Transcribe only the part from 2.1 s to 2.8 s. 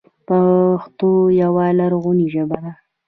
ژبه ده.